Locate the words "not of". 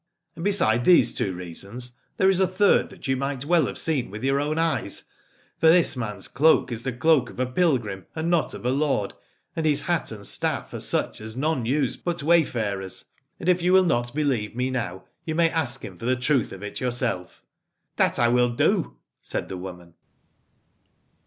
8.27-8.65